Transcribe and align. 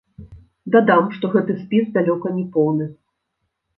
Дадам, 0.75 1.03
што 1.17 1.29
гэты 1.37 1.57
спіс 1.61 1.85
далёка 1.99 2.35
не 2.39 2.45
поўны. 2.57 2.85